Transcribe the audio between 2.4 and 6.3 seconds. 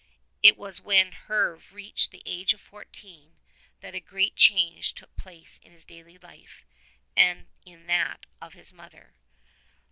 of fourteen that a great change took place in his daily